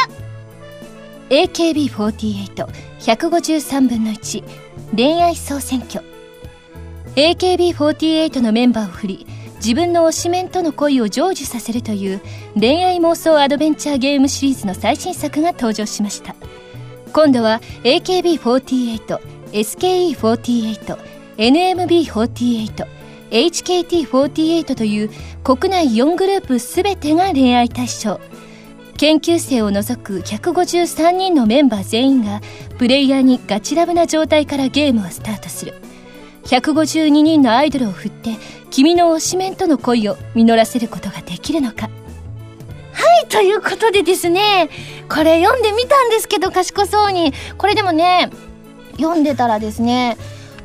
[1.31, 4.43] AKB48153 分の1
[4.95, 6.05] 恋愛総選挙。
[7.15, 9.25] AKB48 のメンバーを振り
[9.55, 12.21] 自分の推しメンとの恋を成就させるという
[12.53, 16.35] 恋愛妄想アドベンチャーゲームシリーズの最新作が登場しました。
[17.13, 19.19] 今度は AKB48
[19.51, 20.97] SKE48
[21.37, 22.87] NMB48
[23.29, 25.09] HKT48 という
[25.43, 28.19] 国内4グループ全てが恋愛対象。
[28.97, 32.41] 研究生を除く153人のメンバー全員が
[32.77, 35.73] プレイヤーにガチラブな状態からゲームをスタートする。
[36.45, 38.35] 152人のアイドルを振って
[38.69, 41.89] 君の推しメンとの恋を実らせることができるのか。
[42.93, 44.69] はいということでですね
[45.09, 47.33] これ読んでみたんですけど賢そうに。
[47.57, 48.29] これでもね
[48.97, 50.17] 読んでたらですね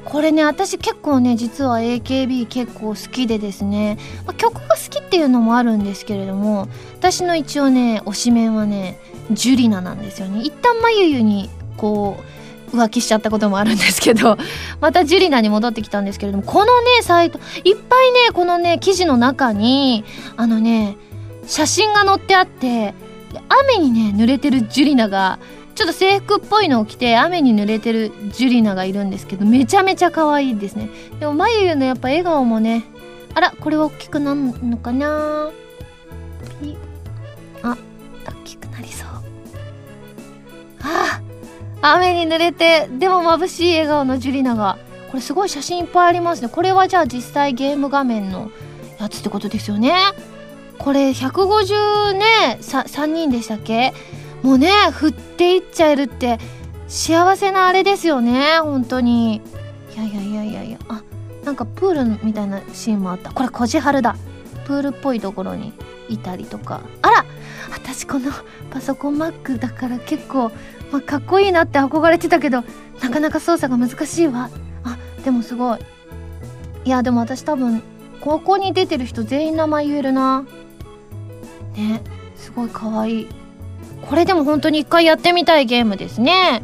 [0.05, 8.99] これね私結構ね実は AKB 結構好きでですね、ま、曲が好きっていうのもあるんですけれども私の一応ね推しメンはね
[9.31, 10.41] ジュリナなんですよね。
[10.41, 12.17] 一旦まゆゆにこ
[12.73, 14.37] う浮気しちゃったこともあるんですけど
[14.81, 20.05] またジュリナに戻ってきたんですけれどもこのねサイトいっぱいねこのね記事の中に
[20.37, 20.97] あのね
[21.49, 22.95] 写真が載ってあって
[23.49, 25.41] 雨にね濡れてるジュリナが
[25.75, 30.91] ちょっと制服っぽいのを着て雨に濡れてるジュリナがいるんですけどめちゃめちゃ可愛いですね。
[31.19, 32.85] でもまゆゆのやっぱ笑顔もね
[33.35, 35.51] あらこれは大きくなるのかな？
[37.63, 37.77] あ
[38.27, 39.09] 大きくなりそう。
[40.83, 41.21] あ
[41.81, 44.79] 雨に濡れてでも眩しい笑顔のジュリナが。
[45.11, 46.51] これすごい写真いっぱいありますね。
[46.51, 48.51] これはじゃあ実際ゲーム画面の
[49.01, 49.95] やつってことですよね。
[50.79, 53.93] これ150ね 3, 人でしたっけ？
[54.43, 56.39] もうね振っていっちゃえるって
[56.87, 59.37] 幸せなあれですよね本当に。
[59.37, 59.41] い
[59.97, 60.79] やいやいやいやいや。
[60.89, 61.03] あ
[61.45, 63.33] なんかプールみたいなシーンもあった。
[63.33, 64.17] これこじはるだ。
[64.67, 65.73] プールっぽいところに
[66.09, 66.81] いたりとか。
[67.03, 67.25] あら
[67.71, 68.31] 私この
[68.71, 70.51] パソコン Mac だから結構、
[70.93, 72.65] ま、かっこいいなって憧れてたけど
[73.03, 74.51] なかなか操作が難しいわ。
[74.85, 75.79] あでもすごい。
[76.85, 77.83] いやでも私多分
[78.21, 80.45] ここに出てる人全員名前言えるな。
[81.79, 82.03] ね。
[82.37, 83.29] すごい可愛い。
[84.03, 86.63] これでも本当に一回やってみたいゲームですね。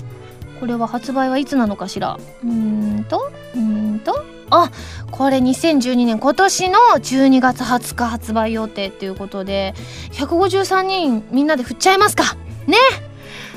[0.61, 2.19] これは発売はいつなのかしら。
[2.45, 3.31] うーんと？
[3.55, 4.25] うんと？
[4.51, 4.71] あ
[5.11, 9.75] これ2012年今年の12月20日発売予定っていうことで
[10.13, 12.37] 153人みんなで振っちゃいますか。
[12.67, 12.77] ね。
[12.77, 13.04] っ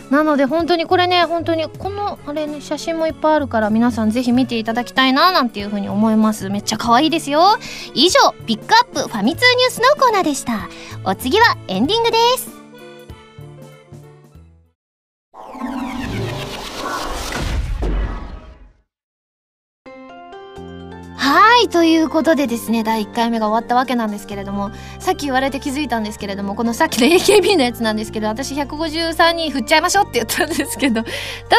[0.10, 6.49] なので本当にこれね本当にこのあれね写真もいっぱいあるから皆さんぜひ見ていただきたいななんていうふうに思います。
[6.49, 7.58] めっちゃ可愛いですよ。
[7.93, 10.70] 以上ピックアップファミ通ニュースのコーナーでした。
[11.03, 12.57] お次はエンディングです。
[21.58, 31.10] はいということでですね第1回目が終わったわけなんですけれどもさっき言われて気づいたんですけれどもこのさっきの AKB のやつなんですけど私153人振っちゃいましょうって言ったんですけどだ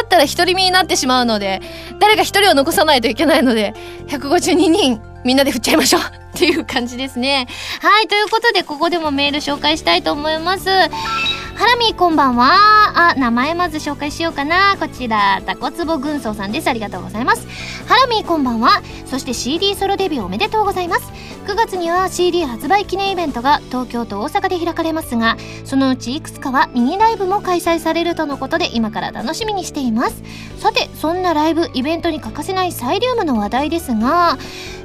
[0.05, 1.59] ったら独り身になってしまうので
[1.99, 3.73] 誰か1人を残さないといけないので
[4.07, 6.01] 152人みんなで振っちゃいましょう。
[6.35, 7.47] っていう感じですね。
[7.81, 10.67] はいということでここでもメール紹介したいと思います。
[10.67, 13.11] ハラミーこんばんは。
[13.11, 14.75] あ名前まず紹介しようかな。
[14.79, 16.67] こちらタコツボ軍曹さんです。
[16.67, 17.47] ありがとうございます。
[17.87, 18.81] ハラミーこんばんは。
[19.05, 21.11] そして CD ソロデビューおめでとうございます。
[21.45, 30.23] 9月には CD 発売記念イベントが東京と大阪で開かれますがそのうちいくつかはミニライブも開催されるとのことで今から楽しみにしています。
[30.59, 34.37] さてそんなライブイベントに欠かせないサイリウムの話題ですが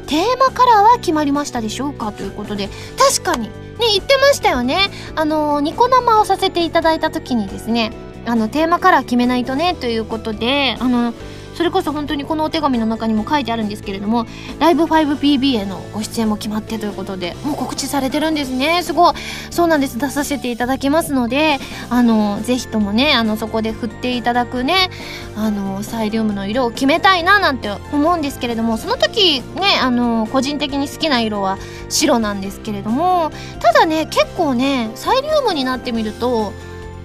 [0.06, 3.48] テーマカラーは決まりましたでしょうかということで確かに。
[3.48, 4.90] ね言ってましたよね。
[5.16, 7.92] あのニコ生をさせていただいた時にですね
[8.26, 11.12] あのテーマカラー決めないとねということであの
[11.54, 14.26] それこそ本当にこのお手紙の中にも書いてあるんですけれども
[14.58, 18.82] ライブ 5PB へのご出演も決まってということでもう告知されてるんですね。
[18.82, 19.14] すごい。
[19.50, 19.98] そうなんです。
[19.98, 21.58] 出させていただきますので
[21.90, 24.90] あのぜひともねあのそこで振っていただくね
[25.36, 33.30] あのサイリウムの色を決めたいななんて思うんですけれどもその時ねあの個人的に好きな色は白なんですけれども
[33.60, 36.52] ただね結構ねサイリウムになってみると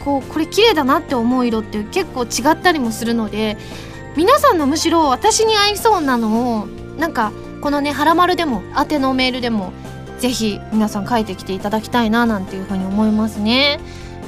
[0.03, 3.57] こうこれ綺麗だなって思う色って結構違ったりもするので
[4.16, 7.32] 皆さんのむしろ私に合いそうなのをなんか
[7.62, 9.72] このね「はらまる」でも宛てのメールでも
[10.20, 13.80] ぜひ皆さん書いてきていただきたいななんていうふうに思いますね。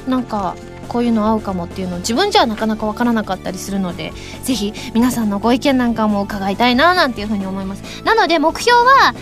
[0.08, 0.56] なんか
[0.88, 4.12] こういうの合うかもっていうのを自分じゃなかなかわからなかったりするので
[4.42, 7.82] ぜひ皆さんのご意見なんかも伺いたいななんていうふうに思います。
[8.04, 9.14] なので目標は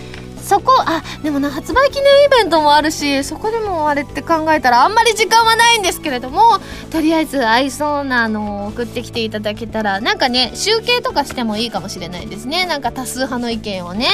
[0.42, 6.58] そこあでもな発売記念イベントもあるしそこでもあれって考えたらあんまり時間はないんですけれども
[6.90, 12.66] とりあえず合いそうなのを送ってきていただけたらなんかね集計とかしてもいいかもしれないですね。
[12.66, 14.08] なんか多数派の意見をね。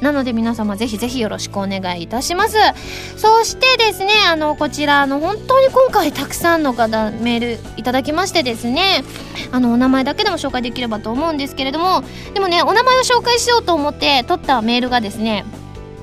[0.00, 2.56] なので皆様ぜひぜひよろしくお願いいたします。
[3.16, 9.04] そしてですねあのこちらあの本当に今回たくさんの方メールいただきましてですね
[9.52, 12.02] あのお名前だけでも紹介できればと思うんですけれども
[12.34, 15.44] でもねお名前を紹介しようと思って取ったメールがですね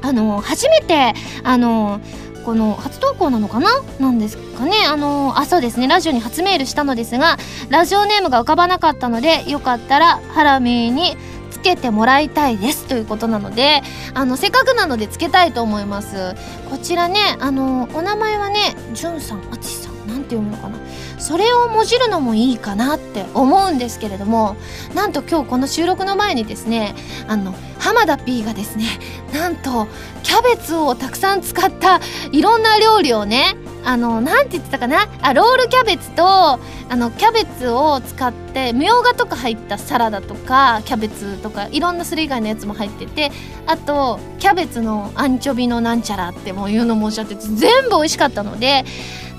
[0.02, 2.00] あの初めてあの
[2.46, 3.70] この初投稿なのかな？
[4.00, 4.74] なんですかね。
[4.88, 5.88] あのあそうですね。
[5.88, 7.38] ラジオに初メールしたのですが
[7.70, 11.18] ラジオネームが浮かばなかったのでよかったらハラミーに
[11.50, 12.86] つけてもらいたいです。
[12.86, 13.82] ということなので
[14.14, 16.36] あのせっかくなのでつけたいと思います。
[16.70, 20.78] こちらねあのお名前はねじゅんさんあつしさんなんて読むのかな？
[21.18, 24.56] それをもじるのもいいかなって思うんですけれども
[24.94, 26.96] なんと今日この収録の前にですね
[27.28, 28.86] あの浜田 P がですね
[29.34, 29.88] なんと
[30.24, 32.00] キャベツをたくさん使った
[32.32, 33.56] いろんな料理をね
[33.86, 36.60] あのなんて言ってたかなあロールキャベツとあ
[36.90, 43.32] のキャベツを使ってみょうがとか入ったサラダとかキャベツとかいろんなそれ以外のやつも入ってて
[43.68, 48.86] あとキャベツのアンチョビのなんちゃらってもういうのもおっしゃってて全部美味しかったので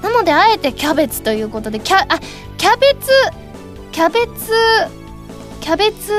[0.06, 2.20] なのであえてキャベツということでキャあ
[2.56, 3.10] キャベツ
[3.90, 4.52] キャベツ
[5.60, 6.12] キャベツ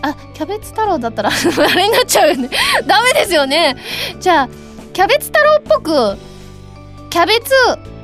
[0.00, 2.50] あキャベツ太郎だったら あれになっちゃうよね。
[2.86, 3.76] ダメですよね。
[4.20, 4.48] じゃあ
[4.92, 6.16] キャベツ太郎っぽく
[7.10, 7.52] キャベツ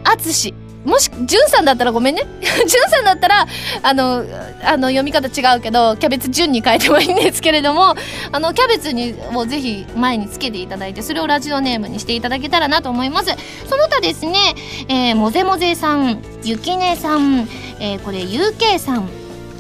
[0.03, 0.53] あつし。
[0.85, 2.23] もし、じゅんさんだったらごめんね。
[2.41, 3.47] じゅんさんだったら、
[3.83, 4.25] あの、
[4.65, 7.95] あの、読み方違うけど、キャベツ順に変えてもいいんですけれども、
[8.33, 13.27] あの、キャベツに、をぜひ前につけていただいて、それをラジオネームにしていただけたらなと思います。
[13.69, 14.55] その他ですね、
[14.89, 17.49] えー、もぜもぜさん、ゆきねさん、
[17.81, 19.09] えー、これ、ゆうけいさん、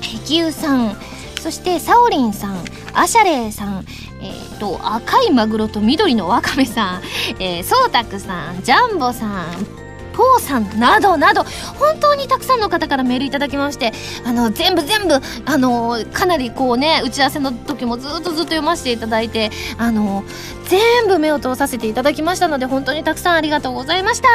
[0.00, 0.96] へきゅうさん、
[1.42, 2.64] そして、さおりんさん、
[2.94, 3.84] あしゃれいさん、
[4.20, 7.02] えーと、赤いマグロと緑のワカメさん、
[7.38, 9.77] えー、そうたくさん、ジャンボさん、
[10.18, 11.44] ポーさんなどなど
[11.78, 13.92] 本当にたくさんの方からメールいただきまして
[14.26, 15.14] あの全部全部
[15.46, 20.24] あのかなりこうね打ち合わせの時もずっとずっと読ませていただいてあの
[20.68, 24.28] 全部目を通させていただきましたので本当にたくさんありがとうございました。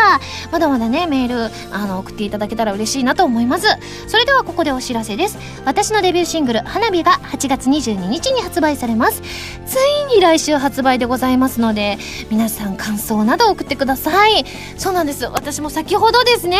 [0.51, 3.67] まだまだねメールあの送っていただけたら嬉しいなと思います。
[4.07, 5.38] それではここでお知らせです。
[5.65, 9.21] 私のデビューシングル「花火」が8月22日に発売されます。
[9.65, 9.75] つ
[10.11, 11.97] いに来週発売でございますので
[12.31, 14.45] 皆さん感想など送ってください。
[14.77, 15.25] そうなんです。
[15.25, 16.57] 私も先ほどですね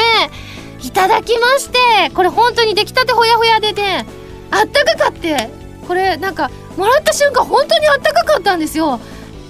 [0.82, 4.06] いただきましてこれ本当に出来たてほやほやでね
[4.52, 5.50] あったかかって
[5.88, 9.00] これなんかもらった瞬間本当にあったかかったんですよ。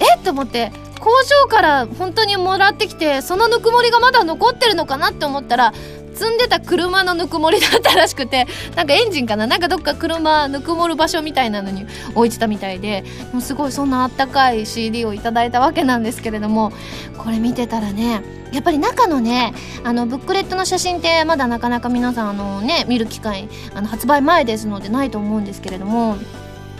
[0.00, 1.10] えっと思って工
[1.42, 5.72] 場から本当にもらってきてそのぬくもりがまだ残ってるのかなって思ったら
[6.14, 9.48] 積んでた車のぬくもりだったらしくてなんかエンジンかな？
[9.48, 16.72] なんかどっか車ぬくもる場所みたいなのに置いてたみたいでもうすごいそんなあったかい CD をいただいたわけなんですけれども
[17.18, 18.22] これ見てたらね
[18.52, 26.16] やっぱり中のねあのブックレットの写真ってまだなかなか皆さんあのね見る機会あの発売前ですのでないと思うんですけれども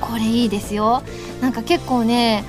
[0.00, 1.02] これいいですよ。
[1.40, 2.44] なんか結構ね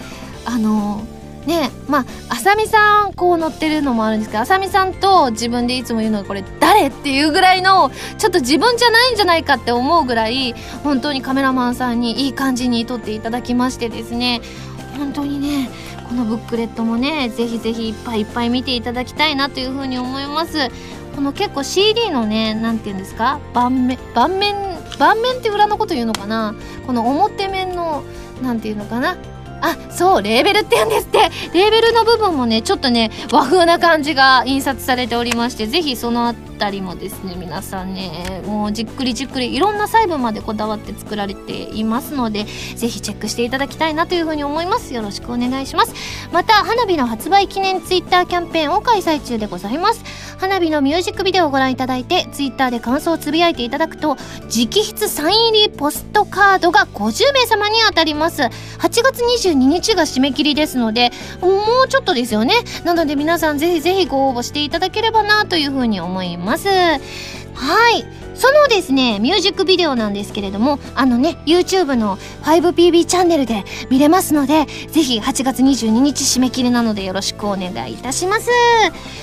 [0.46, 1.04] あの
[1.46, 14.42] ねまああさみさんこう乗ってるのもあるんですけどあさみさんと自分でいつも言うのがこれ誰っていうぐらいのちょっと自分じゃないんじゃないかって思うぐらい本当にカメラマンさんにいい感じに撮っていただきましてですね。
[14.98, 15.70] 本当にね
[16.08, 20.70] このブックレットもねぜひぜひいっぱいいっぱい見ていただきたいなというふうに思います。
[21.16, 23.40] この結構 CD のね何て言うんですか？
[23.54, 24.56] 盤面盤面
[24.98, 26.56] 盤面って裏のこと言うのかな？
[26.86, 28.04] この表面の
[28.42, 29.18] 何て言うのかな？
[29.62, 31.30] あそうレーベルって言うんですって。
[31.54, 42.46] レーベルの部分もねちょっとね和風な感じが印刷されておりましてぜひそのったりもですね皆さんねもうじっくりじっくりいろんな細部までこだわって作られていますので
[42.76, 44.94] ぜひチェックしていただきたいなというふうに思います。
[44.94, 45.94] よろしくお願いします。
[46.32, 50.04] また花火の発売記念ツイッターキャンペーンを開催中でございます。
[50.38, 58.44] 花火のミュージックビデオをご覧いただいてツイッターで感想をつぶやいていただくと直筆サイン入りポストカードが50名様に当たります。
[58.44, 58.50] 8
[58.80, 62.56] 月22日が締め切りですのでもうちょっとですよね。
[62.84, 66.68] なので皆さんぜひぜひご応募していただければなというふうに思います。
[66.70, 67.00] は
[67.92, 68.06] い。
[68.36, 78.50] そのですね、ミュージックビデオなんですけれども、あのね、YouTube の 5PB チャンネルで見れますので、ぜひ8月22日締め切りなのでよろしくお願いいたします。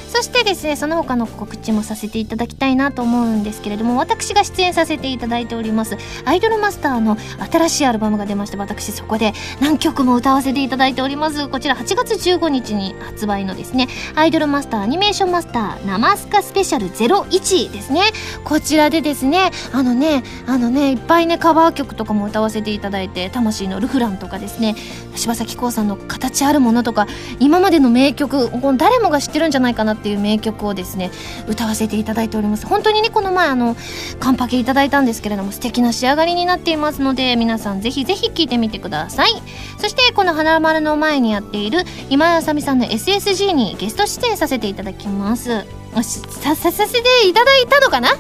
[0.08, 5.96] そしてですね、その他の告知もさせていただきたいなと思うんですけれども、私が出演させていただいております、
[6.26, 7.16] アイドルマスターの
[7.50, 11.48] 新しいアルバムが出まして、私そこで何曲も歌わせていただいております。
[11.48, 18.02] こちら8月15日に発売のですね、アイドルマスターアニメーションマスター生スカスペシャル01ですね。
[18.44, 19.50] こちらでですね。
[19.72, 24.74] あのねあのねいっぱいねカバー曲とかも歌わせていただいて魂のルフランとかですね。
[25.14, 27.06] 柴咲コウさんの形あるものとか
[27.38, 31.10] 今までの名曲誰もが知ってるんじゃないかなっていう名曲をですね
[31.46, 32.66] 歌わせていただいております。
[32.66, 33.76] 本当にねこの前あの
[34.20, 39.30] カンパケいただいたんですけれども素敵な仕上がりになっていますので皆さんぜひぜひ聴いてみてください。
[39.78, 45.81] そしてこの花丸の前にやっている今井あさみさんの SSG にゲスト出演させていただきます。
[46.00, 48.08] さ、さ、させていただいたのかな？
[48.08, 48.14] あ、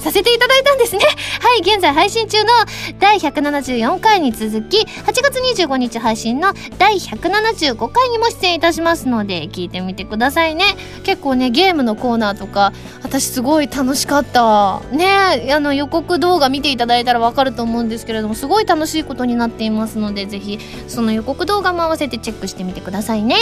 [0.00, 1.04] させていただいたんですね。
[1.40, 2.50] はい、現在配信中の
[2.98, 4.86] 第174回に続き、8
[5.22, 10.64] 月25日配信の第175回にも出演いたしますので、聞いてみてくださいね。
[11.04, 14.80] 結構ね、ゲームのコーナーとか、私すごい楽しかった。
[14.90, 15.06] ね
[15.52, 23.36] あの予告動画見ていただいたらわかると思うんですけれども、すごい楽しいことになっていますので、ぜひ、その予告動画も合わせてチェックしてみてくださいね。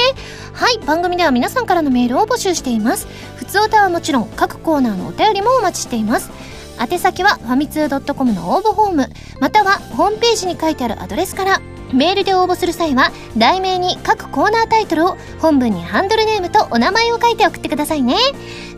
[0.53, 3.07] はい、番組では皆さんからのメールを募集しています。
[3.37, 6.31] 普通歌はもちろん各コーナーのお便りもお待ちしています。
[6.79, 9.09] 宛先はファミツー .com の応募フォーム
[9.41, 11.61] またはホームページに書いてあるアドレスから。
[11.93, 18.17] メールで応募する際は題名に各コーナータイトルを本文にハンドルネームとお名前を書いて送ってくださいね。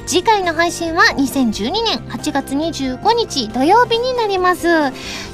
[0.07, 4.69] 次回の配信は2012年8月25日土曜日になります。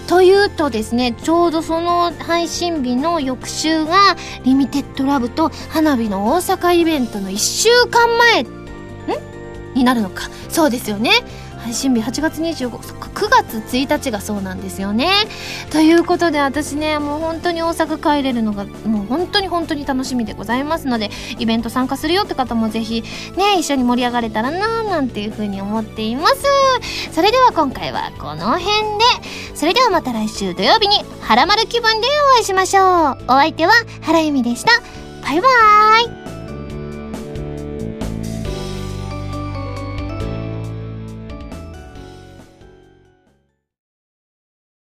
[0.09, 8.64] というとですねちょうどその配信日の翌週がリミテッドラブと花火の大阪イベントの1週間前
[9.75, 10.31] になるのか。
[10.49, 11.11] そうですよね。
[11.65, 15.09] 配信日8月25そっか9月1日がそうなんですよね。
[15.71, 23.03] ということで私ねもう本当に大阪帰れるのがもう本当に本当に楽しみでございますのでイベント参加するよって方もぜひ
[23.37, 26.45] ね一緒に盛り上がれたらなーなんていう風に思っています。
[27.13, 28.75] それでは今回はこの辺で
[29.55, 33.25] それではまた来週土曜日にハラマル気分でお会いしましょう。
[33.25, 33.73] お相手は
[34.03, 34.73] 原由美でした。
[35.23, 36.24] バイバーイ。